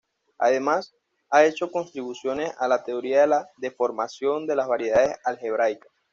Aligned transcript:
Además, 0.39 0.95
ha 1.29 1.45
hecho 1.45 1.69
contribuciones 1.71 2.53
a 2.57 2.67
la 2.67 2.83
teoría 2.83 3.21
de 3.21 3.27
la 3.27 3.47
deformación 3.57 4.47
de 4.47 4.55
las 4.55 4.67
variedades 4.67 5.15
algebraicas. 5.25 5.91